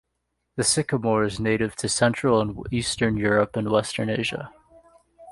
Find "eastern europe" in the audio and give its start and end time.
2.71-3.55